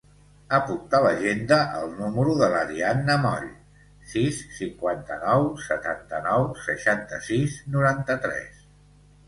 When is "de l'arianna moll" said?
2.39-3.45